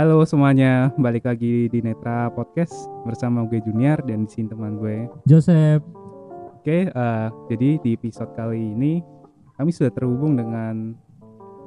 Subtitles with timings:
[0.00, 2.72] Halo semuanya, balik lagi di Netra Podcast
[3.04, 5.04] bersama gue Junior dan di sini teman gue.
[5.28, 5.84] Joseph.
[6.56, 9.04] Oke, eh, jadi di episode kali ini
[9.60, 10.96] kami sudah terhubung dengan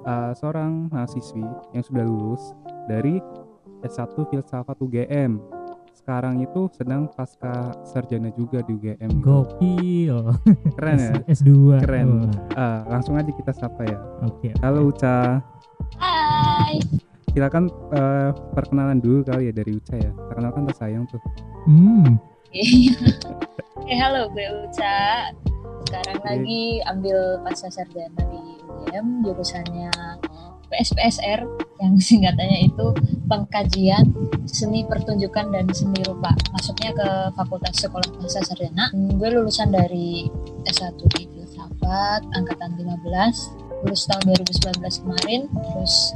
[0.10, 1.46] eh, seorang mahasiswi
[1.78, 2.58] yang sudah lulus
[2.90, 3.22] dari
[3.86, 5.38] S1 Filsafat UGM.
[5.94, 9.14] Sekarang itu sedang pasca sarjana juga di UGM.
[9.14, 9.22] gitu.
[9.22, 10.18] Gokil.
[10.74, 11.14] Keren ya?
[11.38, 11.86] S- S2.
[11.86, 12.34] Keren.
[12.34, 14.02] Eh, langsung aja kita sapa ya.
[14.26, 14.58] Oke.
[14.66, 15.38] Halo Uca,
[16.02, 16.82] Hai.
[17.34, 20.12] Silakan eh, perkenalan dulu kali ya dari Uca ya.
[20.14, 21.20] Perkenalkan tak sayang tuh.
[21.66, 22.22] Hmm.
[22.54, 25.34] Eh halo gue Uca.
[25.90, 26.26] Sekarang Oke.
[26.30, 29.92] lagi ambil pasca sarjana di UGM jurusannya
[30.74, 31.46] PSPSR
[31.86, 32.88] yang singkatannya itu
[33.30, 34.10] pengkajian
[34.50, 36.34] seni pertunjukan dan seni rupa.
[36.50, 38.90] Masuknya ke Fakultas Sekolah Pasca Sarjana.
[38.90, 40.26] Hmm, Gue lulusan dari
[40.66, 46.16] S1 di Filsafat angkatan 15 lulus tahun 2019 kemarin terus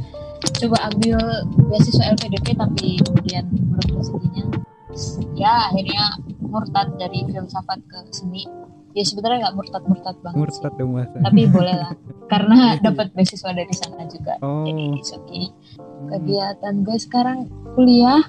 [0.57, 1.17] coba ambil
[1.69, 4.43] beasiswa LPDP tapi kemudian belum rezekinya.
[5.37, 8.49] Ya akhirnya murtad dari filsafat ke seni.
[8.97, 11.05] Ya sebenarnya nggak murtad murtad banget Murtad dong mas.
[11.13, 11.93] sih tapi boleh lah
[12.33, 14.33] karena dapat beasiswa dari sana juga.
[14.41, 14.65] Oh.
[14.65, 15.53] jadi it's okay.
[16.09, 17.45] Kegiatan gue sekarang
[17.77, 18.21] kuliah.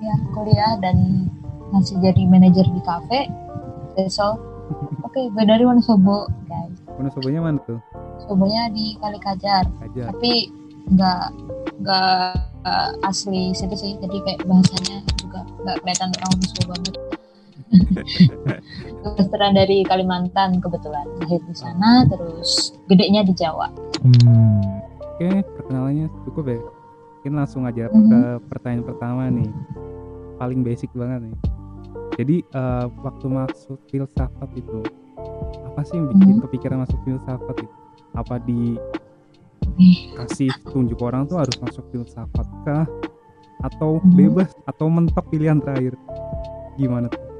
[0.00, 1.28] Ya kuliah dan
[1.72, 3.32] masih jadi manajer di kafe.
[3.96, 4.36] All
[5.08, 6.76] oke gue dari Wonosobo guys.
[7.00, 7.80] Wonosobonya mana tuh?
[8.28, 9.64] Sobonya di Kalikajar.
[9.80, 10.12] Aja.
[10.12, 10.59] tapi
[10.90, 11.24] nggak
[11.80, 12.34] nggak
[12.66, 16.94] uh, asli situ sih jadi kayak bahasanya juga nggak kelihatan orang Wonosobo banget
[19.00, 24.80] Kebetulan dari Kalimantan kebetulan lahir di sana terus gedenya di Jawa Hmm.
[25.20, 26.60] Oke, perkenalannya cukup ya.
[27.20, 28.08] Mungkin langsung aja Mhm.
[28.08, 29.52] ke pertanyaan pertama nih.
[30.40, 31.36] Paling basic banget nih.
[32.16, 34.80] Jadi eh, waktu masuk filsafat itu
[35.68, 36.42] apa sih yang bikin Mhm.
[36.48, 37.76] kepikiran masuk filsafat itu?
[38.16, 38.80] Apa di.
[40.16, 42.86] Kasih tunjuk orang tuh harus masuk filsafat kah?
[43.60, 44.16] Atau Mhm.
[44.16, 45.94] bebas atau mentok pilihan terakhir?
[46.76, 47.30] Gimana tuh?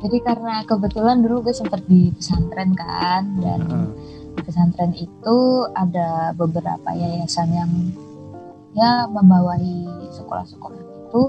[0.00, 3.88] jadi karena kebetulan dulu gue sempat di pesantren kan dan Heeh.
[4.32, 5.36] di pesantren itu
[5.76, 7.70] ada beberapa yayasan yang
[8.72, 9.84] ya membawahi
[10.14, 11.22] sekolah-sekolah itu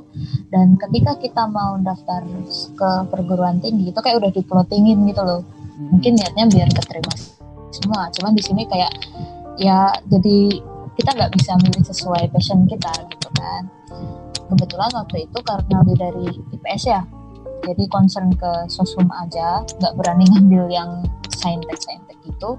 [0.53, 2.21] dan ketika kita mau daftar
[2.77, 5.41] ke perguruan tinggi itu kayak udah diplotingin gitu loh
[5.75, 5.97] Hmm.
[5.97, 7.13] mungkin niatnya biar keterima
[7.73, 8.93] semua cuman di sini kayak
[9.61, 10.57] ya jadi
[10.97, 13.69] kita nggak bisa milih sesuai passion kita gitu kan.
[14.51, 16.27] Kebetulan waktu itu karena lebih dari
[16.57, 17.01] IPS ya
[17.61, 22.57] jadi concern ke sosum aja nggak berani ngambil yang saintek saintek gitu.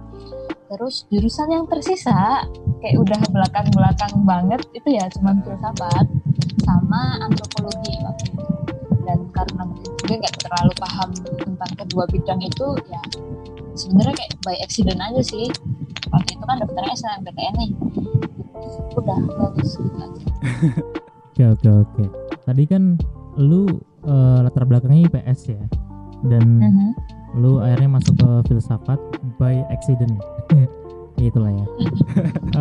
[0.73, 2.47] Terus jurusan yang tersisa
[2.81, 6.07] kayak udah belakang belakang banget itu ya cuman filsafat
[6.65, 8.47] sama antropologi waktu itu.
[9.03, 13.03] Dan karena mungkin gue nggak terlalu paham tentang kedua bidang itu ya
[13.77, 15.49] sebenarnya kayak by accident aja sih
[16.12, 17.71] waktu itu kan daftarnya SNMPTN nih
[18.95, 20.23] udah bagus gitu aja
[21.33, 22.05] Oke oke oke.
[22.45, 23.00] Tadi kan
[23.34, 23.65] lu
[24.05, 25.65] eh, latar belakangnya IPS ya.
[26.22, 26.89] Dan Mhm.
[27.41, 29.01] lu akhirnya masuk ke filsafat
[29.41, 30.12] by accident.
[31.17, 31.67] Itulah ya.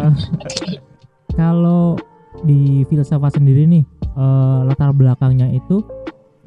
[0.07, 0.79] Oke.
[1.40, 2.00] kalau
[2.47, 5.84] di filsafat sendiri nih eh, latar belakangnya itu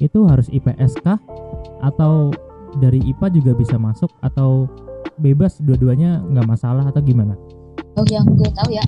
[0.00, 1.20] itu harus IPS kah
[1.84, 2.32] atau
[2.81, 4.64] dari IPA juga bisa masuk atau
[5.16, 7.34] bebas dua-duanya nggak masalah atau gimana?
[7.94, 8.82] Oh, yang gue tahu ya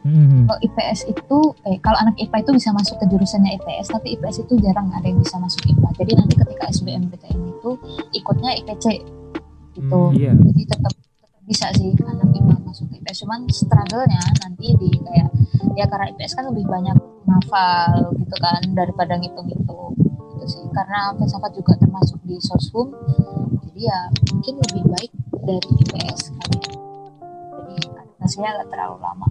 [0.00, 0.44] Hmm.
[0.44, 4.42] kalau IPS itu eh, kalau anak IPA itu bisa masuk ke jurusannya IPS tapi IPS
[4.42, 7.70] itu jarang ada yang bisa masuk IPA jadi nanti ketika SBMPTN itu
[8.14, 8.84] ikutnya IPC
[9.70, 10.32] gitu Hmm, Iya.
[10.34, 15.28] jadi tetap tetap bisa sih anak IPA masuk ke IPS cuman struggle-nya nanti di kayak
[15.74, 19.94] ya karena IPS kan lebih banyak hafal gitu kan daripada ngitung-ngitung
[20.34, 22.92] gitu sih karena filsafat juga termasuk di soshum
[23.68, 23.98] jadi ya
[24.28, 25.12] mungkin lebih baik
[25.42, 26.44] dari IPS ya.
[27.56, 29.26] jadi adaptasinya nggak terlalu lama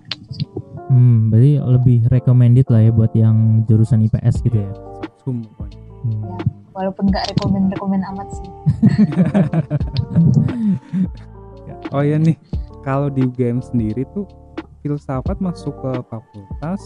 [0.90, 4.72] Hmm, berarti lebih recommended lah ya buat yang jurusan IPS gitu ya.
[5.22, 5.45] Hmm.
[6.74, 8.50] walaupun nggak rekomen rekomen amat sih
[11.89, 12.38] Oh iya nih,
[12.86, 14.30] kalau di UGM sendiri tuh
[14.81, 16.81] filsafat masuk ke fakultas,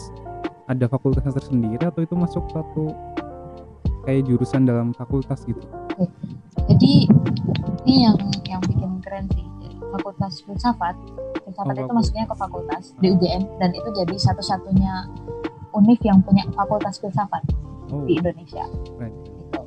[0.65, 2.87] ada fakultasnya tersendiri atau itu masuk satu
[4.03, 5.59] kayak jurusan dalam fakultas gitu?
[6.63, 6.93] jadi
[7.85, 8.15] ini yang
[8.47, 8.82] yang bikin
[9.13, 9.45] keren sih.
[9.93, 10.95] Fakultas filsafat
[11.39, 15.05] filsafat Oh, itu masuknya ke fakultas di UGM dan itu jadi satu-satunya
[15.71, 17.45] univ yang punya fakultas filsafat
[17.93, 18.65] Oh, di Indonesia.
[18.89, 19.13] Keren.
[19.13, 19.61] gitu.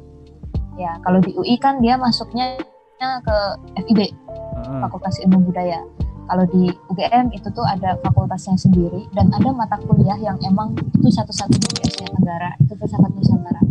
[0.77, 2.59] Ya kalau di UI kan dia masuknya
[2.99, 3.37] ke
[3.79, 4.11] FIB
[4.57, 5.85] Ah, Fakultas Ilmu Budaya.
[6.27, 11.07] Kalau di UGM itu tuh ada fakultasnya sendiri dan ada mata kuliah yang emang itu
[11.07, 13.63] satu-satunya di Asia Tenggara itu filsafat Nusantara.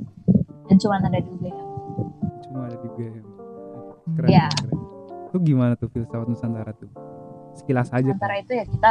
[0.66, 1.57] Dan cuma ada di UGM
[2.45, 3.25] cuma ada di UGM.
[4.16, 4.48] Keren, Iya.
[5.36, 6.88] Itu gimana tuh filsafat Nusantara tuh?
[7.56, 8.16] sekilas aja kan?
[8.20, 8.90] antara itu ya kita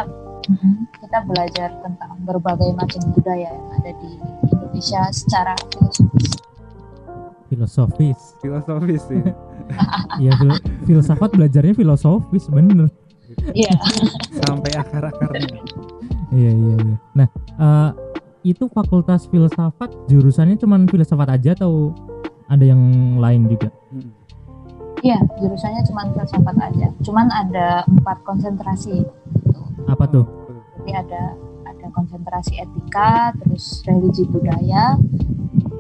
[1.00, 4.11] kita belajar tentang berbagai macam budaya yang ada di
[4.49, 6.32] Indonesia secara filosofis.
[7.49, 8.20] Filosofis.
[8.41, 9.20] Filosofis sih
[10.25, 12.88] ya fil- filsafat belajarnya filosofis bener.
[13.56, 13.73] Iya.
[14.44, 15.61] Sampai akar-akarnya.
[16.32, 16.96] Iya iya iya.
[17.17, 17.91] Nah eh,
[18.49, 21.93] itu fakultas filsafat jurusannya cuman filsafat aja atau
[22.49, 22.81] ada yang
[23.20, 23.73] lain juga?
[23.93, 24.12] Mm.
[25.04, 29.04] Iya jurusannya cuma filsafat aja cuman ada empat konsentrasi
[29.84, 30.24] apa tuh
[30.80, 31.22] jadi ada
[31.68, 34.96] ada konsentrasi etika terus religi budaya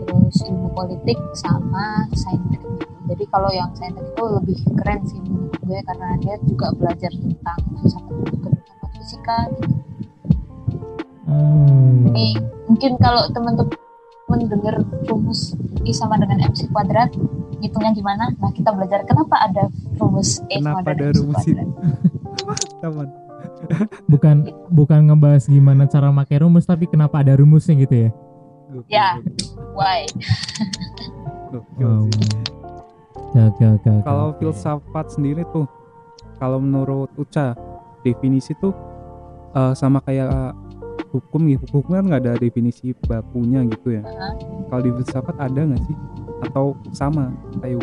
[0.04, 2.60] terus ilmu politik sama saintek
[3.08, 7.58] jadi kalau yang saintek itu lebih keren sih menurut gue karena dia juga belajar tentang
[7.80, 9.76] filsafat filsafat fisika gitu.
[11.24, 12.08] Hmm.
[12.08, 12.28] Jadi
[12.68, 17.12] mungkin kalau teman-teman dengar rumus I sama dengan MC kuadrat
[17.64, 18.24] hitungnya gimana?
[18.36, 21.68] Nah kita belajar kenapa ada rumus E Kenapa ada rumus kuadrat
[22.84, 23.08] teman.
[24.04, 24.36] Bukan
[24.68, 28.10] bukan ngebahas gimana cara pakai rumus tapi kenapa ada rumusnya gitu ya?
[28.92, 29.08] Ya.
[29.72, 30.04] why?
[31.80, 32.04] Wow.
[32.10, 32.42] sih.
[33.34, 33.88] Oke oke oke.
[33.90, 35.66] oke, kalau filsafat sendiri tuh
[36.38, 37.56] kalau menurut Uca
[38.04, 38.74] definisi tuh
[39.56, 40.52] eh, sama kayak
[41.14, 44.02] hukum gitu hukum kan nggak ada definisi bakunya gitu ya.
[44.68, 45.96] Kalau di filsafat ada nggak sih
[46.44, 47.80] atau sama hukum Oke.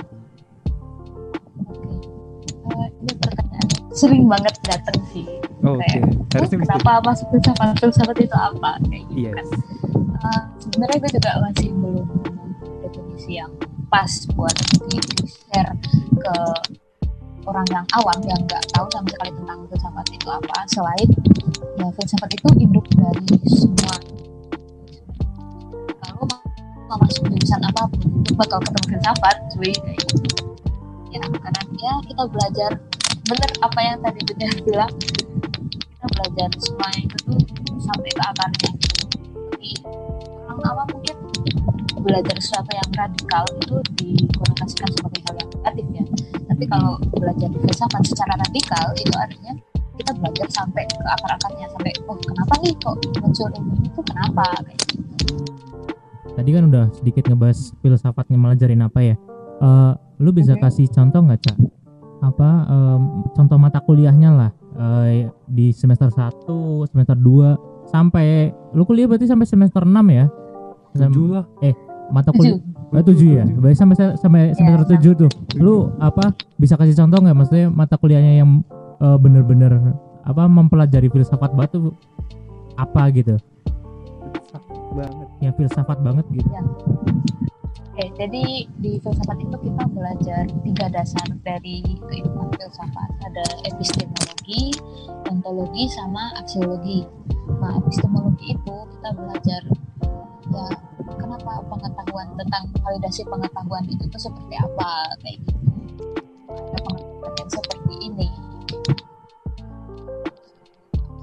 [2.72, 5.26] Eh, ini pertanyaan sering banget datang sih.
[5.62, 7.70] oh, oke Kayak, harusnya "Oh, kenapa masuk filsafat?
[7.78, 8.72] Filsafat itu apa?
[8.88, 9.36] Kayak gitu Yes.
[9.36, 9.48] kan.
[10.22, 12.08] Eh, sebenarnya gue juga masih belum
[12.82, 13.52] definisi yang
[13.88, 14.56] pas buat
[14.88, 14.98] di,
[15.28, 15.74] share
[16.16, 16.36] ke
[17.44, 21.10] orang yang awam yang nggak tahu sama sekali tentang filsafat itu apa selain
[21.76, 23.96] ya filsafat itu induk dari semua
[26.92, 29.74] mau, masuk jurusan apa pun lu bakal ketemu filsafat cuy.
[31.16, 32.72] Ya karena ya kita belajar
[33.32, 34.94] bener apa yang tadi Bunda bilang.
[35.72, 37.40] Kita belajar semua itu tuh
[37.80, 38.72] sampai ke akarnya.
[39.32, 39.70] Tapi
[40.52, 41.16] orang awam mungkin
[42.02, 46.04] belajar sesuatu yang radikal itu dikonotasikan sebagai hal yang negatif ya.
[46.52, 49.54] Tapi kalau belajar filsafat secara radikal itu artinya
[49.96, 53.88] kita belajar sampai ke akar-akarnya sampai oh kenapa nih kok muncul ini?
[53.96, 54.46] Tuh kenapa?
[54.66, 55.71] Kayak gitu
[56.36, 59.16] Tadi kan udah sedikit ngebahas filsafatnya melajarin apa ya.
[59.62, 59.92] Eh,
[60.22, 60.64] lu bisa Oke.
[60.64, 61.58] kasih contoh nggak cak?
[62.22, 63.02] Apa em,
[63.34, 69.50] contoh mata kuliahnya lah eh, di semester 1, semester 2 sampai lu kuliah berarti sampai
[69.50, 70.26] semester 6 ya?
[70.92, 71.46] Tujuh lah
[72.12, 72.60] mata Tujuh.
[72.92, 73.46] kuliah oh, 7 ya.
[73.48, 75.32] Berarti sampai sampai semester 7 tuh.
[75.58, 78.62] Lu apa bisa kasih contoh nggak maksudnya mata kuliahnya yang
[79.02, 81.96] eh, bener-bener apa mempelajari filsafat batu
[82.78, 83.36] apa gitu?
[84.92, 86.52] Banget Yang filsafat banget gitu.
[87.92, 88.44] Oke, jadi
[88.80, 93.10] di filsafat itu kita belajar tiga dasar dari keilmuan filsafat.
[93.20, 94.72] Ada epistemologi,
[95.28, 97.04] ontologi, sama aksiologi.
[97.60, 99.62] Nah, epistemologi itu kita belajar
[100.52, 100.68] ya
[101.20, 104.92] kenapa pengetahuan tentang validasi pengetahuan itu tuh seperti apa
[105.24, 105.60] kayak gitu.
[106.48, 108.30] Ada pengetahuan yang seperti ini.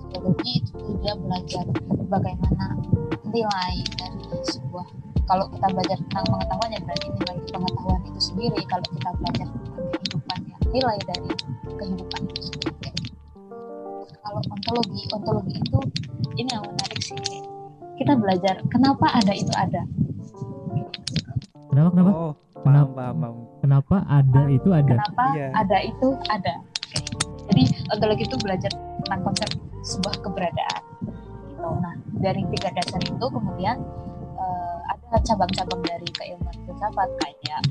[0.04, 1.64] Aksiologi itu dia belajar
[2.12, 2.66] bagaimana
[3.30, 4.86] nilai dari sebuah
[5.28, 9.86] kalau kita belajar tentang pengetahuan ya berarti nilai pengetahuan itu sendiri kalau kita belajar tentang
[9.92, 11.30] kehidupan ya nilai dari
[11.76, 12.90] kehidupan itu sendiri
[14.18, 15.78] kalau ontologi ontologi itu
[16.36, 17.18] ini yang menarik sih
[17.98, 19.82] kita belajar kenapa ada itu ada
[21.68, 22.10] Kenapa kenapa?
[22.10, 22.90] oh paham Kenapa?
[22.96, 24.94] paham paham Kenapa ada itu ada?
[24.96, 25.48] kenapa Iya.
[25.52, 26.54] ada itu ada
[26.90, 27.16] gitu.
[27.52, 27.62] jadi
[27.92, 28.72] ontologi itu belajar
[29.04, 29.48] tentang konsep
[29.84, 30.77] sebuah keberadaan
[32.18, 33.76] dari tiga dasar itu kemudian
[34.38, 37.62] eh, ada cabang-cabang dari keilmuan filsafat kayak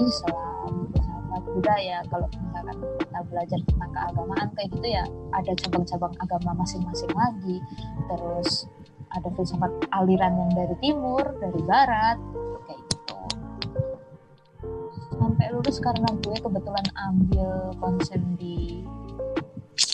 [0.00, 1.98] Islam, filsafat budaya.
[2.08, 5.04] Kalau misalkan kita belajar tentang keagamaan kayak gitu ya,
[5.36, 7.56] ada cabang-cabang agama masing-masing lagi.
[8.08, 8.68] Terus
[9.12, 12.16] ada filsafat aliran yang dari timur, dari barat,
[12.68, 13.20] kayak gitu.
[15.20, 18.82] Sampai lulus karena gue kebetulan ambil konsen di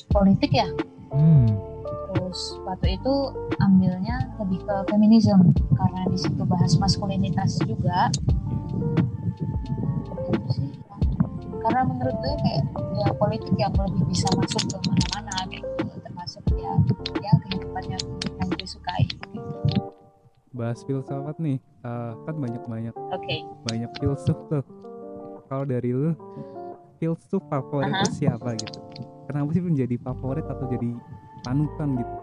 [0.09, 0.67] politik ya,
[1.09, 1.78] Hmm.
[2.09, 3.15] Terus waktu itu
[3.61, 8.09] ambilnya lebih ke feminisme karena di situ bahas maskulinitas juga
[10.57, 10.73] sih.
[11.61, 12.65] karena menurut gue kayak
[12.97, 16.73] ya politik yang lebih bisa masuk ke mana-mana kayak gitu termasuk ya
[17.21, 17.99] ya kehidupannya
[18.41, 19.05] yang gue sukai
[20.57, 23.37] bahas filsafat nih eh, kan banyak banyak oke
[23.69, 24.65] banyak filsuf tuh
[25.53, 26.17] kalau dari lu
[26.99, 28.03] filsuf favorit Aha.
[28.05, 28.81] tuh siapa gitu
[29.29, 30.97] kenapa sih menjadi favorit atau jadi
[31.43, 32.17] panutan gitu.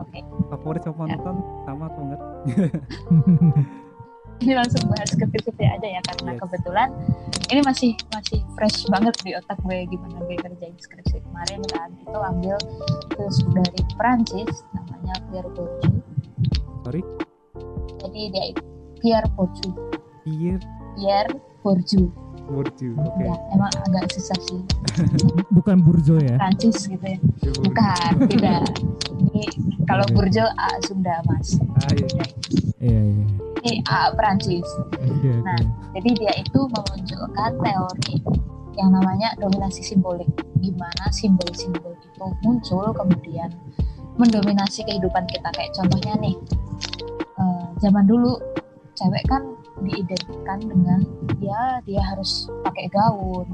[0.00, 0.18] Oke.
[0.48, 1.36] Favorit sama panutan
[1.68, 2.20] sama atau enggak?
[4.40, 6.40] Ini langsung bahas skripsi aja ya karena Yes.
[6.40, 6.88] kebetulan
[7.52, 12.16] ini masih masih fresh banget di otak gue gimana gue kerjain skripsi kemarin kan itu
[12.16, 12.56] ambil
[13.12, 15.92] filsuf dari Prancis namanya Pierre Bourdieu.
[16.88, 17.02] Sorry?
[18.00, 18.44] Jadi dia
[19.04, 19.76] Pierre Bourdieu.
[20.24, 20.64] Pierre?
[20.96, 22.08] Pierre Bourdieu
[22.50, 24.60] Bourdieu oke ya emang agak susah sih
[25.56, 27.18] bukan burjo ya Prancis gitu ya
[27.62, 28.62] bukan tidak
[29.22, 29.46] ini
[29.86, 30.14] kalau Oke.
[30.18, 32.06] Bourdieu A Sunda mas ah, iya.
[32.10, 32.28] Udah.
[32.82, 33.26] iya iya
[33.62, 34.66] ini A Prancis
[34.98, 35.54] oke Nah.
[35.54, 38.14] oke Jadi dia itu memunculkan teori
[38.78, 40.28] yang namanya dominasi simbolik.
[40.62, 43.50] Gimana simbol-simbol itu muncul kemudian
[44.16, 45.48] mendominasi kehidupan kita.
[45.52, 46.36] Kayak contohnya nih,
[47.40, 48.38] eh, zaman dulu
[48.94, 49.42] cewek kan
[49.84, 51.00] diidentikan dengan
[51.40, 53.46] ya dia harus pakai gaun,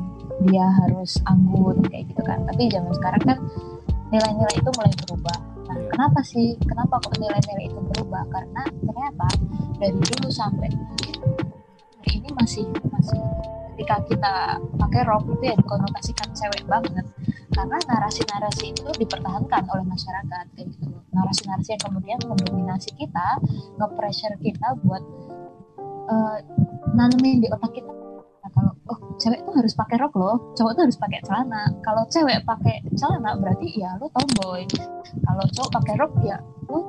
[0.51, 2.43] dia harus anggun kayak gitu kan.
[2.47, 3.39] Tapi zaman sekarang kan
[4.11, 5.39] nilai-nilai itu mulai berubah.
[5.67, 5.89] Nah, Iya.
[5.91, 6.49] kenapa sih?
[6.63, 8.23] Kenapa kok nilai-nilai itu berubah?
[8.31, 9.29] Karena ternyata
[9.83, 10.71] dari dulu sampai
[12.07, 12.65] hari ini masih
[12.95, 13.19] masih
[13.77, 14.35] ketika kita
[14.81, 17.05] pakai rok itu ya dikonotasikan cewek banget
[17.53, 23.37] karena narasi-narasi itu dipertahankan oleh masyarakat kayak gitu narasi-narasi yang kemudian mendominasi kita
[23.77, 25.05] nge-pressure kita buat
[26.07, 26.39] eh,
[26.97, 27.91] nanemin di otak kita.
[27.91, 30.37] Nah, kalau oh cewek tuh harus pakai rok loh.
[30.55, 31.63] Cowok tuh harus pakai celana.
[31.83, 34.65] Kalau cewek pakai celana berarti ya lu tomboy.
[35.27, 36.39] Kalau cowok pakai rok ya
[36.71, 36.81] lu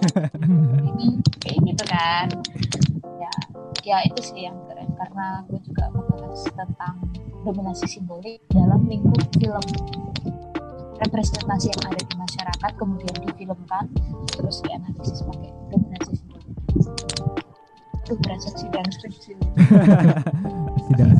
[0.90, 2.26] ini kayak gitu kan.
[3.20, 3.32] Ya
[3.84, 4.88] ya itu sih yang keren.
[4.96, 6.94] Karena gue juga membahas tentang
[7.44, 9.66] dominasi simbolik dalam lingkup film.
[11.00, 13.88] Representasi yang ada di masyarakat kemudian difilmkan
[14.36, 17.29] terus dianalisis pakai dominasi simbolik
[18.10, 19.38] itu berasa sidang skripsi.
[20.90, 21.14] Sidang.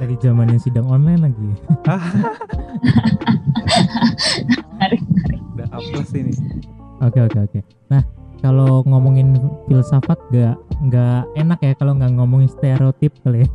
[0.00, 1.48] Dari zamannya sidang online lagi.
[4.72, 5.40] Menarik menarik.
[5.52, 6.32] Udah A plus ini.
[7.04, 7.60] Oke oke oke.
[7.92, 8.00] Nah
[8.40, 9.36] kalau ngomongin
[9.68, 13.48] filsafat gak nggak enak ya kalau nggak ngomongin stereotip kali ya.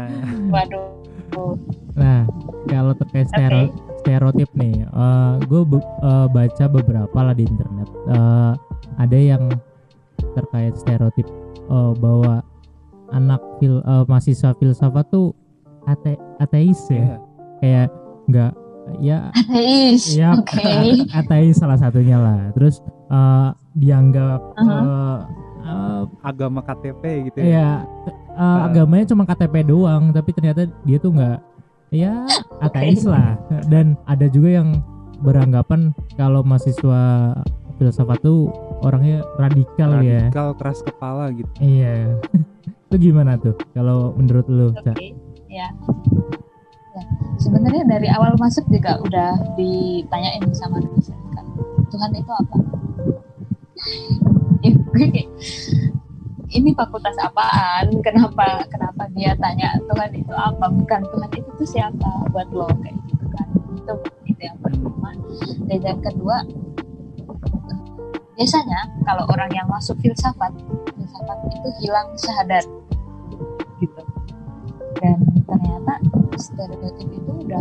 [0.56, 1.60] Waduh.
[1.92, 2.24] Nah
[2.72, 4.88] kalau terkait stero- stereotip nih,
[5.44, 5.62] gue
[6.32, 7.88] baca beberapa lah di internet.
[8.08, 8.52] Eh,
[8.96, 9.52] ada yang
[10.36, 11.26] terkait stereotip
[11.70, 12.42] eh, bahwa
[13.10, 15.34] anak fil eh, mahasiswa filsafat tuh
[15.88, 17.16] ate ateis ya, iya.
[17.62, 17.88] kayak
[18.30, 18.52] nggak
[19.00, 20.74] ya ateis ya oke
[21.18, 22.50] ateis salah satunya lah.
[22.54, 23.48] Terus eh,
[23.78, 24.76] dianggap Aha.
[24.78, 25.18] eh,
[25.66, 27.70] eh, agama KTP gitu ya Iya,
[28.34, 31.38] eh, agamanya cuma KTP doang, tapi ternyata dia tuh nggak,
[31.94, 32.26] ya
[32.62, 33.38] ateis lah.
[33.70, 34.82] Dan ada juga yang
[35.20, 37.34] beranggapan kalau mahasiswa
[37.76, 38.48] filsafat tuh
[38.80, 40.28] orangnya radikal ya.
[40.28, 42.16] radikal keras kepala gitu Iya.
[42.90, 44.74] itu gimana tuh kalau menurut lu?
[44.74, 44.94] Oke, Ca?
[45.46, 45.68] ya.
[46.90, 47.02] Ya,
[47.38, 51.46] sebenarnya dari awal masuk juga udah ditanyain sama dosen kan,
[51.86, 52.56] Tuhan itu apa?
[54.60, 55.30] Ya, gue kayak,
[56.52, 57.88] ini fakultas apaan?
[58.04, 60.68] Kenapa kenapa dia tanya Tuhan itu apa?
[60.68, 63.48] Bukan Tuhan itu tuh siapa buat lo kayak gitu kan?
[63.72, 63.92] Itu
[64.28, 65.16] itu yang pertama.
[65.64, 66.44] Dan yang kedua,
[68.40, 70.48] biasanya kalau orang yang masuk filsafat,
[70.96, 72.64] filsafat itu hilang syahadat
[73.84, 74.00] gitu.
[74.96, 76.00] Dan ternyata
[76.40, 77.60] stereotip itu udah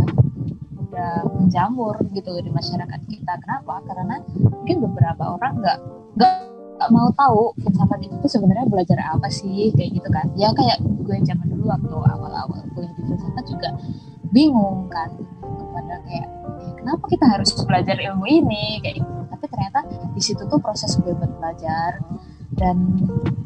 [0.88, 3.34] udah menjamur gitu di masyarakat kita.
[3.44, 3.84] Kenapa?
[3.92, 5.78] Karena mungkin beberapa orang nggak
[6.16, 10.32] nggak mau tahu filsafat itu sebenarnya belajar apa sih kayak gitu kan.
[10.40, 13.76] Ya kayak gue zaman dulu waktu awal-awal kuliah di filsafat juga
[14.32, 15.12] bingung kan
[15.44, 16.28] kepada kayak
[16.64, 18.80] "Eh, kenapa kita harus belajar ilmu ini?
[18.80, 19.80] Kayak gitu tapi ternyata
[20.12, 22.04] di situ tuh proses gue belajar.
[22.50, 22.76] Dan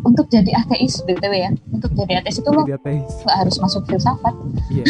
[0.01, 2.81] untuk jadi ateis btw ya untuk jadi ateis itu lo nggak
[3.29, 4.33] harus masuk filsafat.
[4.73, 4.83] Iya.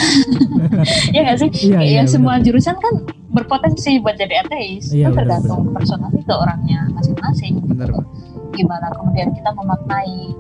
[1.18, 1.50] Ya nggak sih?
[1.50, 2.14] Iya, Kayak iya, ya benar.
[2.14, 2.94] semua jurusan kan
[3.34, 4.94] berpotensi buat jadi ateis.
[4.96, 8.06] Iya, itu tergantung personal itu orangnya masing-masing bener Pak.
[8.54, 10.38] gimana kemudian kita memaknai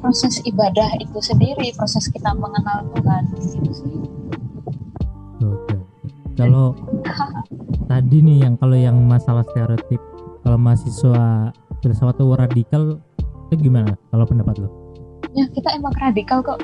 [0.00, 3.98] proses ibadah itu sendiri proses kita mengenal Tuhan gitu sih.
[6.40, 6.66] Kalau
[7.90, 10.00] tadi nih yang kalau yang masalah stereotip,
[10.40, 11.52] kalau mahasiswa
[11.84, 12.82] filsafat tuh radikal
[13.50, 13.98] itu gimana?
[14.08, 14.80] Kalau pendapat lo?
[15.34, 16.58] ya kita emang radikal kok.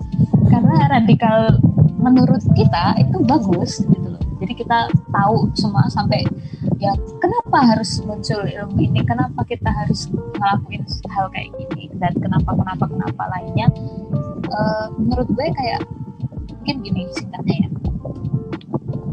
[0.52, 1.58] Karena radikal
[1.98, 4.22] menurut kita itu bagus gitu loh.
[4.42, 6.26] Jadi kita tahu semua sampai
[6.82, 9.00] ya kenapa harus muncul ilmu ini?
[9.06, 11.90] Kenapa kita harus ngelakuin hal kayak gini?
[11.96, 13.66] Dan kenapa kenapa kenapa lainnya?
[14.44, 15.80] Eh, menurut gue kayak
[16.50, 17.68] mungkin gini singkatnya ya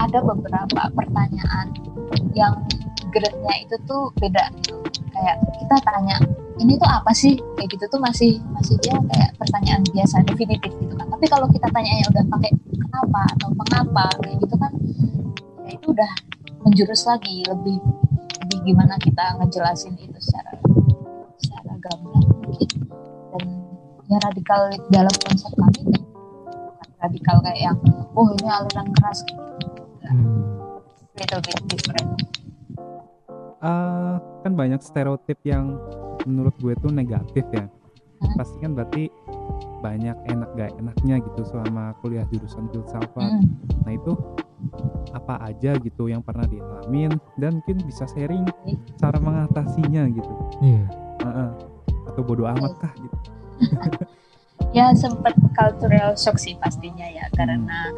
[0.02, 1.68] ada beberapa pertanyaan
[2.34, 2.58] yang
[3.12, 4.80] grade-nya itu tuh beda gitu.
[5.12, 6.18] kayak kita tanya
[6.62, 7.42] ini tuh apa sih?
[7.58, 11.08] Kayak gitu tuh masih masih dia kayak pertanyaan biasa definitif gitu kan.
[11.10, 14.72] Tapi kalau kita tanyanya udah pakai kenapa atau mengapa kayak gitu kan
[15.66, 16.12] ya itu udah
[16.62, 17.78] menjurus lagi lebih
[18.46, 20.54] lebih gimana kita ngejelasin itu secara
[21.42, 22.70] secara gamblang mungkin.
[24.12, 26.04] Ya radikal dalam konsep kami kan
[27.00, 27.78] radikal kayak yang
[28.14, 29.71] oh ini aliran keras gitu
[30.12, 30.44] Hmm.
[31.16, 32.10] little bit different
[33.62, 35.78] Eh, kan banyak stereotip yang
[36.24, 37.70] menurut gue tuh negatif ya
[38.18, 38.34] Hmm.
[38.36, 39.10] pasti kan berarti
[39.82, 43.50] banyak enak gak enaknya gitu selama kuliah jurusan filsafat Mm.
[43.82, 44.14] nah itu
[45.12, 48.46] apa aja gitu yang pernah dialamin dan mungkin bisa sharing
[48.96, 50.86] cara mengatasinya gitu Iya.
[51.20, 51.50] Heeh.
[52.04, 53.18] atau bodoh amat kah gitu
[54.78, 57.90] ya sempat cultural shock sih pastinya ya karena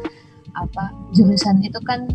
[0.54, 2.06] apa jurusan itu kan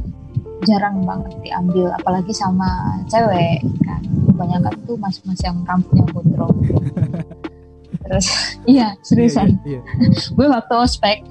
[0.67, 6.55] jarang banget diambil apalagi sama cewek kan kebanyakan tuh mas-mas yang rambutnya gondrong
[8.09, 8.27] terus
[8.65, 9.81] iya seriusan iya, iya,
[10.35, 11.23] gue waktu ospek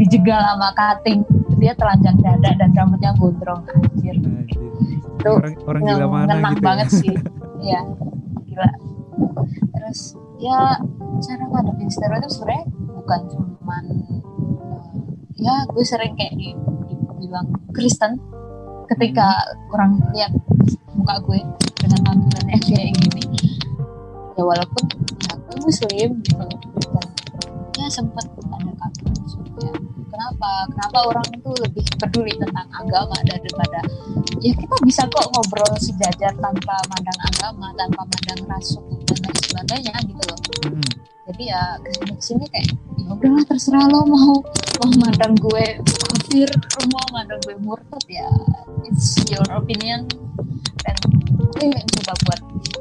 [0.00, 1.26] dijegal sama cutting
[1.60, 4.16] dia telanjang dada dan rambutnya gondrong anjir.
[4.16, 4.70] Anjir.
[5.20, 6.96] itu orang orang gila mana ngenang gitu banget ya.
[6.96, 7.14] sih
[7.66, 7.80] iya
[8.48, 8.70] gila
[9.76, 10.00] terus
[10.40, 10.80] ya
[11.20, 12.64] cara ngadepin stereotip sebenarnya
[12.96, 13.84] bukan cuman
[15.40, 16.52] ya gue sering kayak di,
[16.88, 18.20] dibilang Kristen
[18.92, 19.72] ketika Hmm.
[19.74, 20.32] orang lihat
[20.92, 21.40] muka gue
[21.80, 23.24] dengan tampilannya kayak gini.
[24.36, 24.84] Ya walaupun
[25.24, 26.44] ya gue muslim gitu.
[27.74, 28.72] Dan ya sempat ada
[29.60, 29.72] ya
[30.10, 30.50] kenapa?
[30.72, 33.80] Kenapa orang itu lebih peduli tentang agama daripada
[34.40, 39.36] ya kita bisa kok ngobrol sejajar tanpa mandang agama tanpa mandang ras suku dan lain
[39.44, 40.38] sebagainya gitu loh.
[40.64, 40.88] Mm-mm.
[41.30, 42.74] jadi ya ke sini ke sini kayak ya
[43.10, 44.34] udahlah terserah lo mau
[44.78, 48.28] mau mandang gue kafir lo mau mandang gue murtad ya
[48.84, 50.06] it's your opinion
[50.80, 50.96] dan
[51.52, 52.40] gue coba buat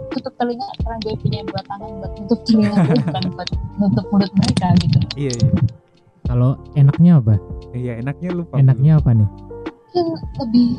[0.10, 4.32] tutup telinga karena gue punya dua tangan buat tutup telinga gue bukan buat nutup mulut
[4.36, 5.52] mereka gitu iya iya
[6.24, 7.36] Kalau enaknya apa?
[7.74, 9.30] iya enaknya lupa Enaknya apa nih?
[9.90, 10.06] mungkin
[10.38, 10.70] lebih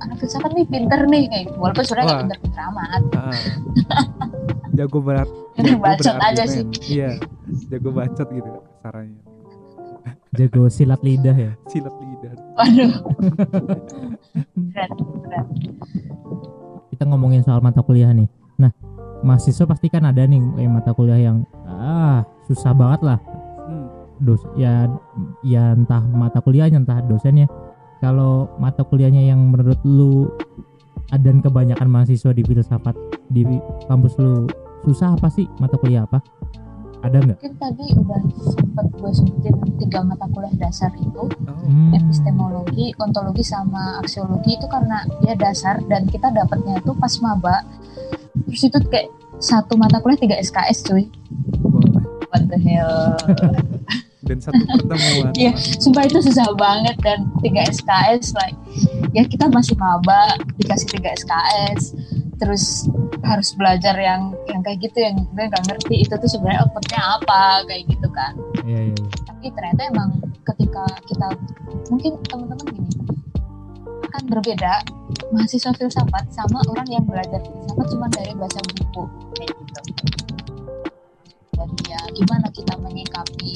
[0.00, 3.34] anak filsafat nih pinter nih kayak gitu walaupun sebenarnya pinter-pinter amat Ah.
[4.74, 7.18] jago berat jago bacot aja sih iya
[7.70, 9.20] jago bacot gitu caranya
[10.38, 11.52] Jago silat lidah ya.
[11.68, 12.92] silat lidah waduh
[14.72, 14.90] berat
[15.26, 15.46] berat
[16.90, 18.28] Kita ngomongin soal mata kuliah nih.
[18.60, 18.68] Nah,
[19.24, 23.18] mahasiswa pasti kan ada nih eh, mata kuliah yang ah susah banget lah.
[23.66, 23.86] hmm.
[24.20, 24.84] Dos ya
[25.40, 27.48] ya entah mata kuliahnya entah dosennya.
[28.04, 30.28] Kalau mata kuliahnya yang menurut lu
[31.10, 32.94] dan kebanyakan mahasiswa di filsafat
[33.32, 33.42] di
[33.88, 34.46] kampus lu
[34.84, 36.22] susah apa sih mata kuliah apa?
[37.00, 37.38] Ada nggak?
[37.40, 38.20] mungkin tadi udah
[38.52, 41.24] sempat gue sebutin tiga mata kuliah dasar itu.
[41.40, 41.96] Hmm.
[41.96, 47.64] epistemologi, ontologi sama aksiologi itu karena dia dasar dan kita dapatnya itu pas maba.
[48.48, 49.08] Terus itu kayak
[49.40, 51.08] satu mata kuliah tiga SKS cuy.
[52.28, 53.16] What the hell?
[54.20, 55.32] Dan satu pertemuan.
[55.34, 58.54] Iya, sumpah itu susah banget dan tiga SKS like
[59.10, 61.98] ya kita masih maba dikasih tiga SKS
[62.40, 62.88] terus
[63.20, 67.42] harus belajar yang yang kayak gitu yang gue nggak ngerti itu tuh sebenarnya outputnya apa
[67.68, 68.32] kayak gitu kan
[68.64, 68.96] Iya iya.
[68.96, 69.06] iya.
[69.28, 70.10] tapi ternyata emang
[70.48, 71.28] ketika kita
[71.92, 72.92] mungkin teman-teman gini
[74.10, 74.72] akan berbeda
[75.30, 79.04] mahasiswa filsafat sama orang yang belajar filsafat cuma dari baca buku
[79.36, 79.80] kayak gitu
[81.60, 83.52] dan ya gimana kita menyikapi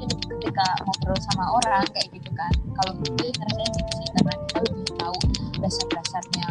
[0.00, 4.58] mungkin ketika ngobrol sama orang kayak gitu kan kalau gue rasanya gitu sih karena kita
[4.64, 5.18] lebih tahu
[5.62, 6.48] dasar-dasarnya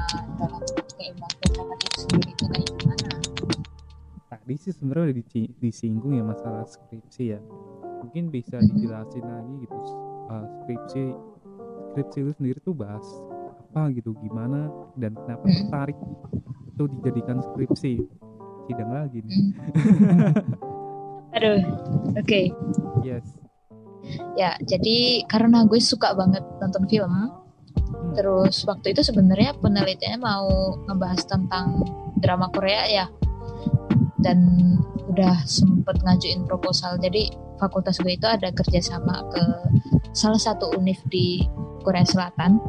[1.10, 3.10] filsafat itu sendiri itu kayak gimana?
[4.30, 5.16] Tadi sih sebenarnya udah
[5.60, 7.40] disinggung ya masalah skripsi ya.
[8.02, 9.78] Mungkin bisa dijelasin lagi gitu
[10.30, 11.04] uh, skripsi
[11.92, 13.04] skripsi lu sendiri tuh bahas
[13.72, 14.68] apa gitu gimana
[15.00, 15.98] dan kenapa tertarik
[16.72, 17.94] itu dijadikan skripsi?
[18.70, 19.36] Sidang lagi nih.
[21.36, 21.60] Aduh
[22.16, 22.42] oke.
[23.04, 23.26] Yes.
[24.34, 27.14] Ya, jadi karena gue suka banget nonton film,
[28.12, 31.82] terus waktu itu sebenarnya penelitiannya mau ngebahas tentang
[32.20, 33.06] drama Korea ya,
[34.22, 34.40] dan
[35.12, 36.96] udah sempet ngajuin proposal.
[37.02, 39.44] Jadi fakultas gue itu ada kerjasama ke
[40.12, 41.44] salah satu univ di
[41.82, 42.62] Korea Selatan,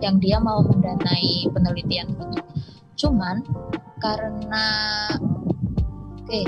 [0.00, 2.40] yang dia mau mendanai penelitian itu.
[2.96, 3.44] Cuman
[4.00, 4.66] karena,
[6.24, 6.40] oke,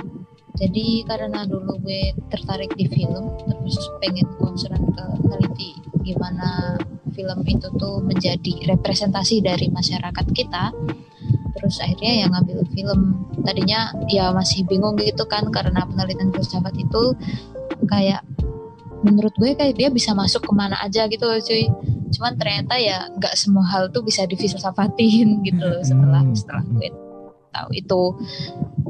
[0.57, 6.77] jadi karena dulu gue tertarik di film terus pengen concern ke teliti gimana
[7.13, 10.73] film itu tuh menjadi representasi dari masyarakat kita.
[11.53, 13.01] Terus akhirnya yang ngambil film.
[13.45, 17.15] Tadinya ya masih bingung gitu kan karena penelitian filsafat itu
[17.87, 18.25] kayak
[19.03, 21.69] menurut gue kayak dia bisa masuk ke mana aja gitu loh cuy.
[22.13, 26.37] Cuman ternyata ya nggak semua hal tuh bisa difilsafatin gitu loh setelah Hmm.
[26.37, 26.89] setelah gue
[27.53, 28.03] tahu itu.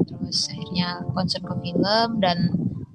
[0.07, 2.37] Terus akhirnya concern ke film dan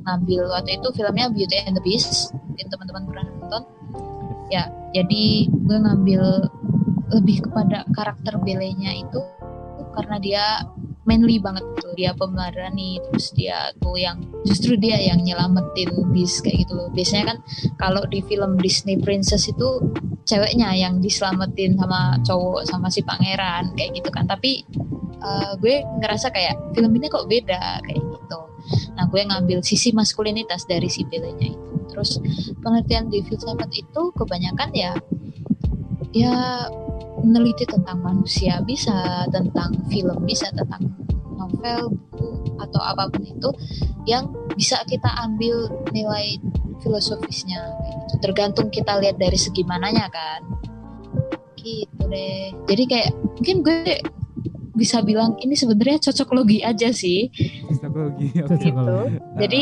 [0.09, 2.33] ngambil waktu itu filmnya Beauty and the Beast.
[2.33, 3.63] Mungkin teman-teman pernah nonton
[4.49, 6.23] ya jadi gue ngambil
[7.13, 9.21] lebih kepada karakter Belenya itu
[9.97, 10.45] karena dia
[11.09, 11.89] manly banget gitu.
[11.97, 16.93] Dia pemberani terus dia tuh yang justru dia yang nyelamatin bis kayak gitu loh.
[16.93, 17.39] Biasanya kan
[17.81, 19.81] kalau di film Disney Princess itu
[20.29, 24.29] ceweknya yang diselamatin sama cowok sama si pangeran kayak gitu kan.
[24.29, 24.69] Tapi
[25.25, 28.41] uh, gue ngerasa kayak film ini kok beda kayak gitu.
[28.95, 32.23] Nah gue ngambil sisi maskulinitas dari si Bellenya itu terus
[32.63, 34.95] pengertian di filsafat itu kebanyakan ya
[36.15, 36.71] ya
[37.27, 40.95] meneliti tentang manusia bisa tentang film bisa tentang
[41.35, 43.51] novel buku atau apa pun itu
[44.07, 46.39] yang bisa kita ambil nilai
[46.83, 47.75] filosofisnya.
[47.83, 48.15] Gitu.
[48.19, 50.43] tergantung kita lihat dari segi mananya kan.
[51.59, 52.55] Gitu deh.
[52.67, 53.99] Jadi kayak mungkin gue
[54.79, 57.31] bisa bilang ini sebenarnya cocok logi aja sih.
[57.67, 58.99] Cocok logi gitu.
[59.39, 59.61] Jadi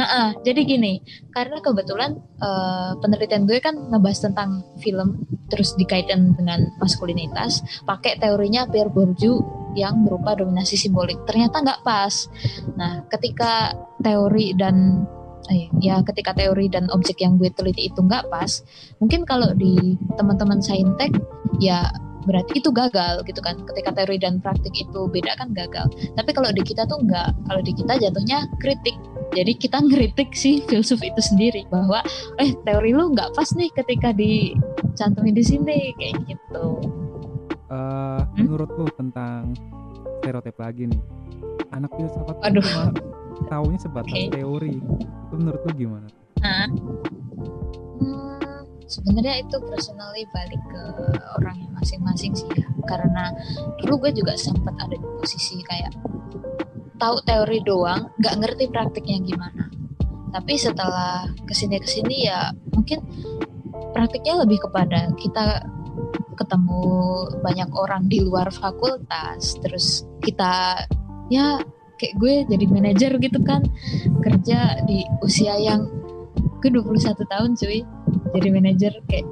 [0.00, 6.72] Ha-ha, jadi gini, karena kebetulan uh, penelitian gue kan ngebahas tentang film, terus dikaitkan dengan
[6.80, 9.44] maskulinitas, pakai teorinya Pierre Bourdieu
[9.76, 11.20] yang berupa dominasi simbolik.
[11.28, 12.32] Ternyata nggak pas.
[12.80, 15.04] Nah, ketika teori dan
[15.52, 18.64] eh, ya ketika teori dan objek yang gue teliti itu nggak pas,
[19.04, 21.12] mungkin kalau di teman-teman saintek
[21.60, 21.92] ya
[22.24, 26.52] berarti itu gagal gitu kan ketika teori dan praktik itu beda kan gagal tapi kalau
[26.52, 28.96] di kita tuh enggak kalau di kita jatuhnya kritik
[29.30, 32.02] jadi kita ngeritik si filsuf itu sendiri bahwa
[32.42, 36.66] eh teori lu nggak pas nih ketika dicantumin di sini kayak gitu
[37.70, 38.42] uh, hmm?
[38.42, 39.54] menurutku tentang
[40.20, 41.02] stereotip lagi nih
[41.70, 42.62] anak filsafat Aduh.
[42.62, 42.84] cuma
[43.48, 44.28] tahunya sebatas okay.
[44.28, 46.08] teori itu menurut lu gimana?
[46.44, 46.66] Nah,
[48.02, 50.82] hmm, sebenarnya itu personally balik ke
[51.40, 53.32] orangnya masing-masing sih ya karena
[53.80, 55.94] dulu gue juga sempat ada di posisi kayak
[57.00, 59.72] tahu teori doang nggak ngerti praktiknya gimana.
[60.30, 63.02] Tapi setelah ke sini ke sini ya mungkin
[63.96, 65.64] praktiknya lebih kepada kita
[66.38, 66.84] ketemu
[67.42, 70.86] banyak orang di luar fakultas terus kita
[71.28, 71.60] ya
[72.00, 73.60] kayak gue jadi manajer gitu kan
[74.24, 75.88] kerja di usia yang
[76.60, 77.80] ke 21 tahun cuy.
[78.36, 79.26] Jadi manajer kayak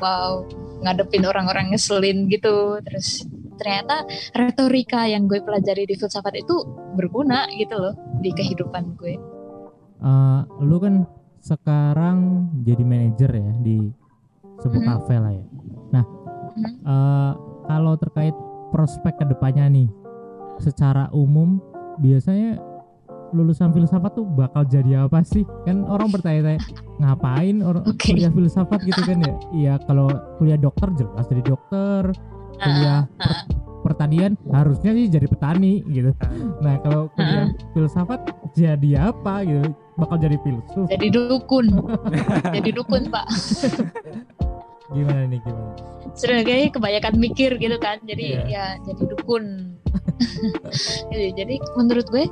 [0.00, 0.42] wow
[0.84, 3.24] ngadepin orang-orang ngeselin gitu terus
[3.56, 6.64] ternyata retorika yang gue pelajari di filsafat itu
[6.98, 9.14] berguna gitu loh di kehidupan gue.
[10.04, 11.08] Uh, lu kan
[11.44, 13.92] sekarang jadi manajer ya di
[14.64, 15.00] sebuah mm -hmm.
[15.00, 15.46] kafe lah ya.
[15.92, 16.74] Nah, mm -hmm.
[16.84, 17.32] uh,
[17.68, 18.36] kalau terkait
[18.72, 19.88] prospek ke depannya nih,
[20.58, 21.60] secara umum
[22.02, 22.58] biasanya
[23.34, 25.42] lulusan filsafat tuh bakal jadi apa sih?
[25.66, 26.60] Kan orang bertanya-tanya
[27.02, 28.14] ngapain orang okay.
[28.14, 29.34] kuliah filsafat gitu kan ya?
[29.50, 30.06] Iya kalau
[30.38, 32.14] kuliah dokter jelas jadi dokter,
[32.58, 33.30] kuliah per
[33.84, 36.16] pertanian harusnya sih jadi petani gitu.
[36.64, 39.76] Nah kalau kuliah filsafat jadi apa gitu?
[40.00, 40.88] Bakal jadi filsuf.
[40.88, 41.66] Jadi dukun.
[42.56, 43.28] jadi dukun pak.
[44.92, 45.72] gimana nih gimana?
[46.16, 48.00] Sudah kayaknya kebanyakan mikir gitu kan.
[48.08, 48.78] Jadi yeah.
[48.80, 49.76] ya jadi dukun.
[51.38, 52.24] jadi menurut gue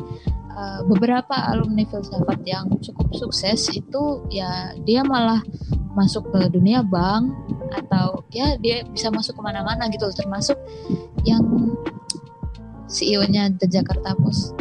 [0.56, 5.40] uh, beberapa alumni filsafat yang cukup sukses itu ya dia malah
[5.92, 7.32] masuk ke dunia bank
[7.76, 10.56] atau ya dia bisa masuk ke mana-mana gitu termasuk
[11.28, 11.44] yang
[12.88, 14.56] CEO-nya The Jakarta Post.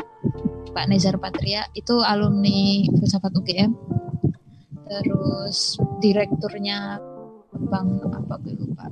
[0.72, 3.76] Pak Nezar Patria itu alumni filsafat UGM
[4.88, 6.96] terus direkturnya
[7.68, 8.88] bank apa gue lupa.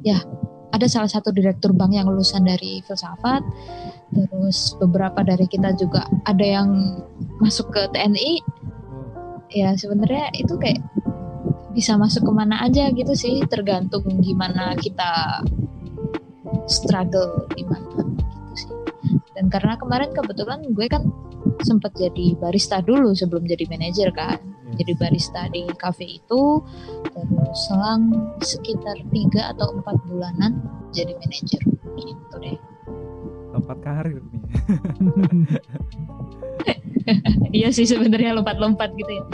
[0.00, 0.24] Ya
[0.72, 3.44] ada salah satu direktur bank yang lulusan dari filsafat.
[4.16, 7.00] Terus beberapa dari kita juga ada yang
[7.44, 8.40] masuk ke TNI
[9.50, 10.80] ya sebenarnya itu kayak
[11.70, 15.42] bisa masuk ke mana aja gitu sih tergantung gimana kita
[16.66, 18.70] struggle gimana gitu sih.
[19.38, 21.06] Dan karena kemarin kebetulan gue kan
[21.64, 24.38] sempat jadi barista dulu sebelum jadi manajer kan.
[24.70, 24.86] Yes.
[24.86, 26.62] jadi barista di cafe itu
[27.10, 30.62] terus selang sekitar tiga atau empat bulanan
[30.94, 31.58] jadi manajer
[31.98, 32.58] gitu deh.
[33.50, 34.42] Lompat karir nih.
[37.50, 39.24] Iya sih sebenarnya lompat-lompat gitu ya.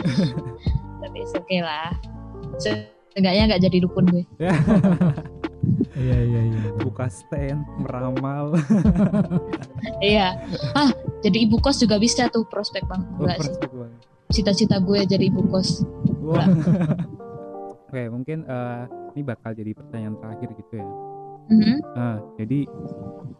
[1.04, 1.92] Tapi oke okay lah
[2.60, 4.24] seenggaknya nggak jadi dukun gue.
[5.96, 6.62] Iya iya iya.
[6.78, 8.54] Buka stand meramal.
[9.98, 10.36] Iya.
[10.76, 10.92] Ah
[11.24, 13.02] jadi ibu kos juga bisa tuh prospek bang.
[13.16, 13.92] Oh, prospek bang
[14.30, 15.86] cita-cita gue jadi ibu kos.
[17.86, 20.88] Oke mungkin uh, ini bakal jadi pertanyaan terakhir gitu ya.
[21.46, 21.78] Mm-hmm.
[21.94, 22.66] nah jadi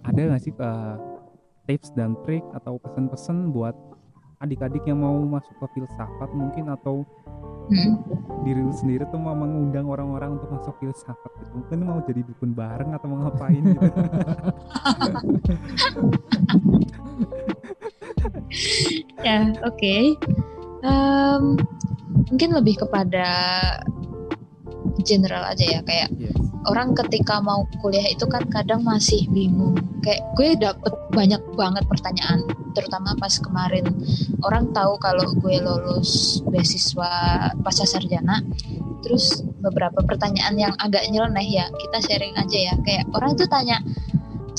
[0.07, 0.95] ada nggak sih uh,
[1.67, 3.75] tips dan trik atau pesan-pesan buat
[4.41, 7.07] adik-adik yang mau masuk ke filsafat mungkin atau
[7.73, 7.97] hmm.
[8.45, 12.53] diri lu sendiri tuh mau mengundang orang-orang untuk masuk filsafat gitu mungkin mau jadi dukun
[12.53, 13.81] bareng atau mau ngapain gitu
[19.27, 20.13] ya oke okay.
[20.85, 21.57] um,
[22.29, 23.25] mungkin lebih kepada
[25.05, 26.46] general aja ya kayak yeah.
[26.67, 29.79] Orang ketika mau kuliah itu kan kadang masih bingung.
[30.03, 32.43] Kayak gue dapet banyak banget pertanyaan
[32.75, 33.87] terutama pas kemarin.
[34.43, 37.11] Orang tahu kalau gue lulus beasiswa
[37.63, 38.43] pasca sarjana.
[39.07, 42.75] Terus beberapa pertanyaan yang agak nyeleneh ya kita sharing aja ya.
[42.83, 43.79] Kayak orang tuh tanya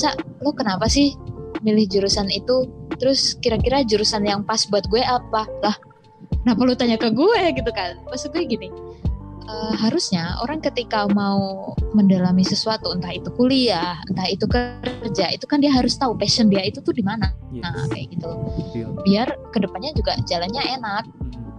[0.00, 1.14] cak lo kenapa sih
[1.60, 2.64] milih jurusan itu?
[2.98, 5.44] Terus kira-kira jurusan yang pas buat gue apa?
[5.60, 5.76] Lah
[6.42, 7.40] kenapa lo tanya ke gue?
[7.52, 8.00] gitu kan.
[8.08, 8.68] Maksud gue gini
[9.48, 15.58] uh, harusnya orang ketika mau mendalami sesuatu entah itu kuliah entah itu kerja itu kan
[15.64, 17.32] dia harus tahu passion dia itu tuh di mana.
[17.48, 17.64] Yes.
[17.64, 18.28] nah kayak gitu
[19.08, 21.04] biar ke depannya juga jalannya enak.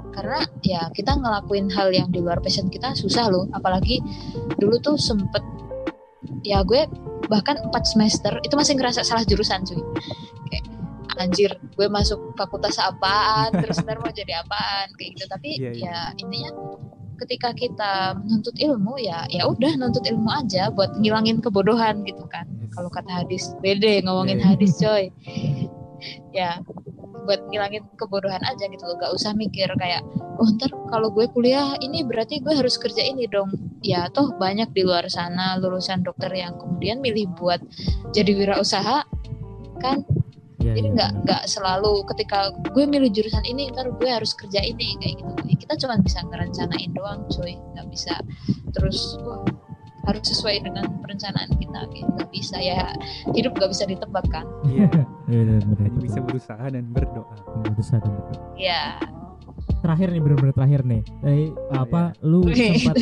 [0.10, 3.46] Karena ya kita ngelakuin hal yang di luar passion kita susah loh.
[3.56, 4.04] Apalagi
[4.60, 5.42] dulu tuh sempet
[6.44, 6.86] ya gue
[7.32, 9.80] bahkan 4 semester itu masih ngerasa salah jurusan cuy.
[10.52, 10.66] Kayak
[11.20, 15.26] anjir gue masuk fakultas apaan terus ntar mau jadi apaan kayak gitu.
[15.30, 15.88] Tapi Iya, iya.
[15.88, 16.52] ya intinya
[17.26, 22.48] ketika kita menuntut ilmu ya ya udah nuntut ilmu aja buat ngilangin kebodohan gitu kan.
[22.48, 22.72] Yes.
[22.78, 24.52] kalau kata hadis bede ngomongin Iya, iya.
[24.56, 25.06] hadis coy.
[26.32, 26.64] Ya
[27.28, 28.96] buat ngilangin kebodohan aja gitu loh.
[28.96, 30.00] Gak usah mikir kayak
[30.40, 33.52] oh ntar kalau gue kuliah ini berarti gue harus kerja ini dong.
[33.84, 37.60] Ya toh banyak di luar sana lulusan dokter yang kemudian milih buat
[38.16, 39.04] jadi wirausaha
[39.84, 40.08] kan
[40.60, 41.24] Iya, jadi iya, nggak benar.
[41.24, 45.74] nggak selalu ketika gue milih jurusan ini ntar gue harus kerja ini kayak gitu kita
[45.80, 48.16] cuma bisa ngerencanain doang cuy nggak bisa
[48.76, 49.40] terus wah,
[50.08, 52.92] harus sesuai dengan perencanaan kita nggak bisa ya
[53.32, 54.88] hidup nggak bisa ditebak kan Iya.
[55.30, 57.36] Iya, benar, Hanya bisa berusaha dan berdoa.
[57.62, 58.50] Berusaha dan berdoa.
[58.58, 58.98] ya
[59.82, 62.76] terakhir nih benar-benar terakhir nih dari apa lu Wih.
[62.84, 62.96] sempat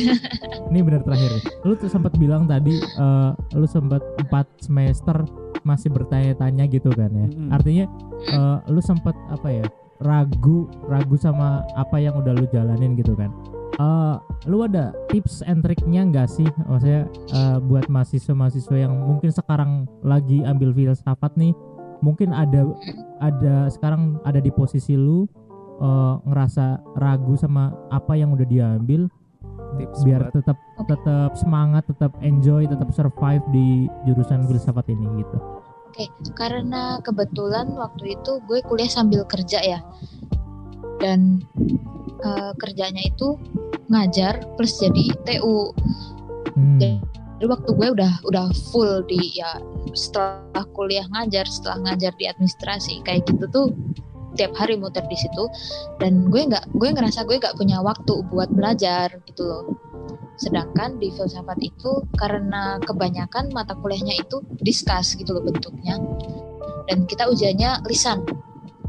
[0.68, 1.44] ini benar terakhir nih.
[1.64, 5.24] lu tuh sempat bilang tadi eh, lu sempat empat semester
[5.66, 7.50] masih bertanya-tanya gitu kan ya Mm-mm.
[7.50, 7.84] artinya
[8.30, 9.64] eh, lu sempat apa ya
[9.98, 13.34] ragu ragu sama apa yang udah lu jalanin gitu kan
[13.78, 14.16] Eh,
[14.50, 20.42] lu ada tips and triknya nggak sih maksudnya eh, buat mahasiswa-mahasiswa yang mungkin sekarang lagi
[20.42, 21.54] ambil filsafat nih
[22.02, 22.66] mungkin ada
[23.22, 25.30] ada sekarang ada di posisi lu
[25.78, 29.06] eh, ngerasa ragu sama apa yang udah diambil
[29.68, 35.38] Tips biar buat tetap tetap semangat tetap enjoy tetap survive di jurusan filsafat ini gitu
[35.88, 36.04] Oke,
[36.36, 39.80] karena kebetulan waktu itu gue kuliah sambil kerja ya.
[41.00, 41.42] Dan
[42.22, 43.40] eh, kerjanya itu
[43.88, 45.72] ngajar plus jadi TU.
[46.54, 46.78] Hmm.
[46.78, 49.58] Jadi waktu gue udah udah full di ya
[49.96, 53.66] setelah kuliah ngajar, setelah ngajar di administrasi kayak gitu tuh
[54.38, 55.50] tiap hari muter di situ
[55.98, 59.64] dan gue nggak gue ngerasa gue nggak punya waktu buat belajar gitu loh.
[60.38, 65.98] Sedangkan di filsafat itu karena kebanyakan mata kuliahnya itu diskus gitu loh bentuknya
[66.86, 68.22] dan kita ujiannya lisan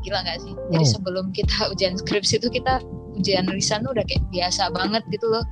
[0.05, 0.53] gila nggak sih?
[0.71, 0.93] Jadi Wow.
[0.95, 2.79] sebelum kita ujian skripsi itu kita
[3.19, 5.43] ujian lisan udah kayak biasa banget gitu loh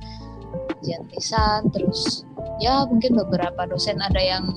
[0.80, 2.24] ujian lisan terus
[2.62, 4.54] ya mungkin beberapa dosen ada yang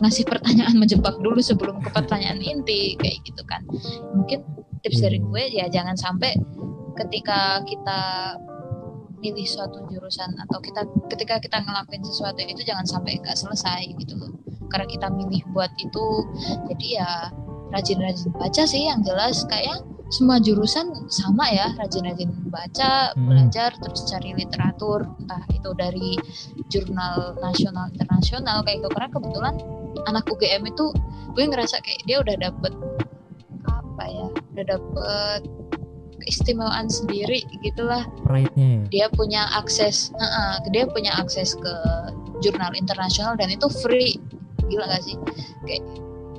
[0.00, 3.62] ngasih pertanyaan menjebak dulu sebelum ke pertanyaan inti kayak gitu kan.
[4.16, 4.42] Mungkin
[4.80, 6.34] tips dari gue ya jangan sampai
[6.96, 8.00] ketika kita
[9.20, 14.16] milih suatu jurusan atau kita ketika kita ngelakuin sesuatu itu jangan sampai nggak selesai gitu
[14.16, 14.32] loh.
[14.72, 16.04] Karena kita milih buat itu
[16.72, 17.10] jadi ya
[17.70, 19.44] rajin-rajin baca sih yang jelas.
[19.44, 23.30] Kayak semua jurusan sama ya rajin-rajin baca Hmm.
[23.30, 26.18] belajar terus cari literatur entah itu dari
[26.66, 28.90] jurnal nasional internasional kayak gitu.
[28.90, 29.54] Karena kebetulan
[30.06, 30.92] anak UGM itu
[31.34, 32.72] gue ngerasa kayak dia udah dapet
[33.68, 34.26] apa ya
[34.56, 35.42] udah dapet
[36.20, 38.04] keistimewaan sendiri gitulah.
[38.28, 38.82] Pride-nya ya?
[38.92, 41.74] Dia punya akses Heeh, dia punya akses ke
[42.44, 44.20] jurnal internasional dan itu free.
[44.68, 45.16] Gila gak sih?
[45.64, 45.82] Kayak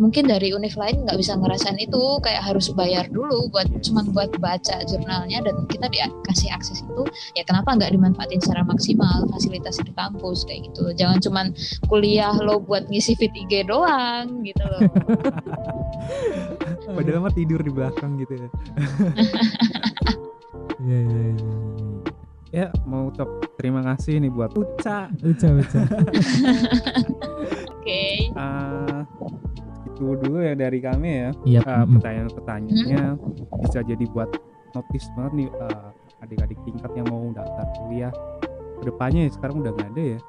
[0.02, 4.34] mungkin dari univ lain nggak bisa ngerasain itu kayak harus bayar dulu buat cuman buat
[4.42, 7.06] baca jurnalnya dan kita dikasih akses itu
[7.38, 11.46] ya kenapa nggak dimanfaatin secara maksimal fasilitas di kampus kayak gitu jangan cuman
[11.86, 14.82] kuliah lo buat ngisi fit IG doang gitu loh
[16.92, 18.50] Padahal mah tidur di belakang gitu ya.
[20.82, 21.54] Iya, iya, iya, iya.
[22.52, 25.14] Ya mau ucap terima kasih nih buat Uca.
[25.22, 25.82] Uca, uca.
[27.78, 29.06] oke Ah,
[30.02, 31.30] itu dulu ya dari kami ya.
[31.46, 33.04] Iya, Ah, mm, pertanyaan-pertanyaannya
[33.62, 34.30] bisa jadi buat
[34.72, 38.14] notice banget nih ah, adik-adik tingkat yang mau daftar kuliah
[38.78, 40.20] ke depannya ya sekarang udah nggak ada ya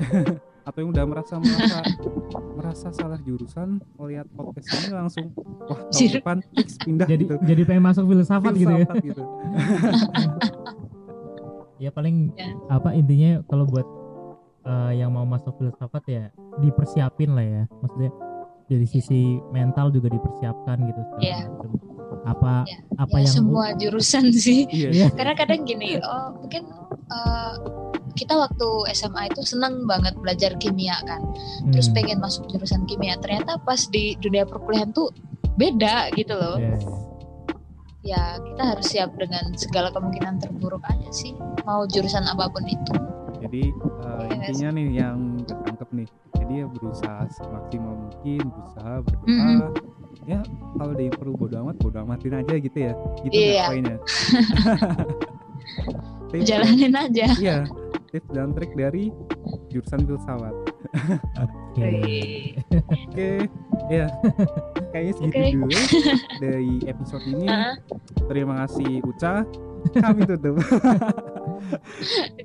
[0.62, 1.78] atau yang udah merasa merasa
[2.56, 5.26] merasa salah jurusan melihat podcast ini langsung
[5.66, 8.86] wah tahun depan fix pindah jadi gitu jadi pengen masuk filsafat gitu ya.
[8.86, 9.22] Filsafat gitu.
[11.78, 12.54] Ya paling Ya.
[12.70, 13.82] apa intinya kalau buat
[14.62, 16.24] eh, yang mau masuk filsafat ya
[16.56, 17.62] dipersiapin lah ya.
[17.82, 18.10] Maksudnya
[18.64, 19.20] dari sisi
[19.50, 21.46] mental juga dipersiapkan gitu Iya.
[21.46, 21.70] macem.
[22.22, 25.08] Apa Ya, apa ya yang semua jurusan sih iya Iya.
[25.10, 26.62] karena kadang gini oh mungkin
[27.08, 27.54] eh,
[28.12, 31.24] kita waktu SMA itu seneng banget belajar kimia kan
[31.68, 31.96] terus Hmm.
[31.96, 35.08] pengen masuk jurusan kimia ternyata pas di dunia perkuliahan tuh
[35.54, 36.96] beda gitu loh Iya, iya.
[38.04, 42.92] ya kita harus siap dengan segala kemungkinan terburuk aja sih mau jurusan apa pun itu
[43.40, 43.62] jadi
[44.04, 46.08] uh, Iya, intinya nih yang ketangkep nih
[46.52, 49.60] jadi ya berusaha semaksimal mungkin berusaha berdoa Mhm.
[50.28, 50.40] ya
[50.76, 52.92] kalau ada yang perlu bodo amat bodo amatin aja gitu ya.
[53.24, 53.96] Gitu nggak poinnya.
[56.28, 57.26] Tips- jalanin aja.
[57.38, 57.58] Iya
[58.12, 59.08] tips dan trik dari
[59.72, 60.52] jurusan filsafat.
[61.40, 61.88] Oke.
[62.68, 63.28] oke
[63.88, 64.04] ya.
[64.92, 65.48] Kayaknya segitu Oke.
[65.56, 65.72] dulu
[66.36, 67.48] dari episode ini.
[67.48, 67.72] Ah,
[68.28, 69.48] terima kasih Uca.
[69.96, 70.60] Kami tutup.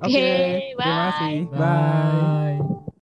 [0.00, 0.24] oke
[0.72, 0.96] terima bye.
[1.04, 1.36] kasih.
[1.52, 1.60] Bye.
[1.60, 2.96] Bye.